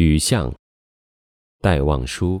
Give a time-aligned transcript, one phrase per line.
[0.00, 0.54] 雨巷，
[1.60, 2.40] 戴望舒。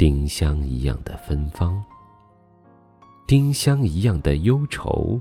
[0.00, 1.84] 丁香一样的芬芳，
[3.26, 5.20] 丁香一样的忧愁，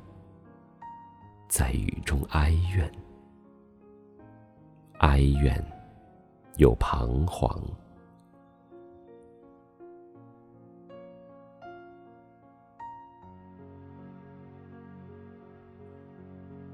[1.50, 2.90] 在雨中哀怨，
[5.00, 5.62] 哀怨
[6.56, 7.62] 又彷徨。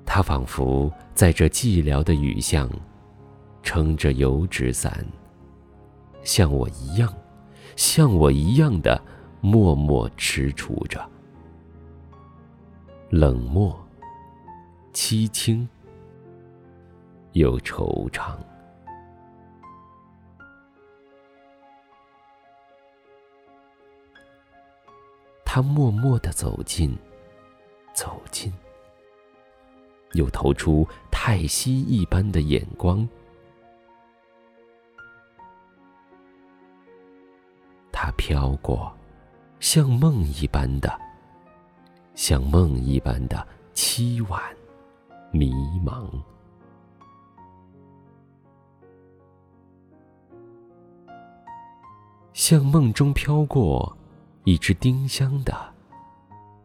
[0.06, 2.70] 他仿佛在这寂寥的雨巷，
[3.64, 5.04] 撑着油纸伞，
[6.22, 7.12] 像我一样。
[7.76, 9.02] 像我一样的
[9.42, 11.06] 默默踟蹰着，
[13.10, 13.78] 冷漠、
[14.94, 15.68] 凄清
[17.34, 18.36] 又惆怅。
[25.44, 26.98] 他默默的走近，
[27.94, 28.52] 走近，
[30.14, 33.08] 又投出太息一般的眼光。
[37.98, 38.94] 它飘过，
[39.62, 41.00] 像梦一般的，
[42.14, 44.42] 像梦一般的凄婉、
[45.32, 46.06] 迷茫，
[52.34, 53.96] 像梦中飘过
[54.44, 55.56] 一只丁香的，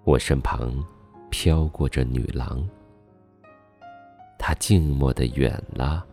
[0.03, 0.85] 我身旁
[1.31, 2.69] 飘过这女郎，
[4.37, 6.05] 她静默的远了，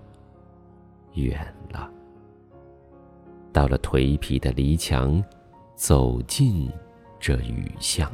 [1.16, 1.57] 远。
[3.58, 5.20] 到了颓圮的篱墙，
[5.74, 6.72] 走进
[7.20, 8.08] 这雨巷，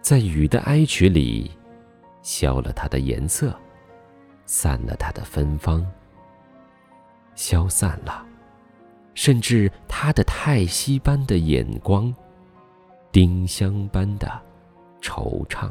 [0.00, 1.48] 在雨的哀曲里，
[2.20, 3.56] 消了它的颜色，
[4.44, 5.86] 散了它的芬芳，
[7.36, 8.26] 消散了，
[9.14, 12.12] 甚至它的叹息般的眼光，
[13.12, 14.28] 丁香般的
[15.00, 15.70] 惆怅。